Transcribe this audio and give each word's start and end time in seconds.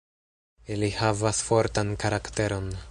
Ili 0.75 0.89
havas 1.01 1.43
fortan 1.51 1.95
karakteron. 2.05 2.77